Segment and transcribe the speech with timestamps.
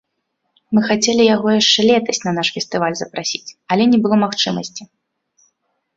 [0.75, 3.45] Мы хацелі яго яшчэ летась на наш фестываль запрасіць,
[3.77, 4.83] але не было магчымасці.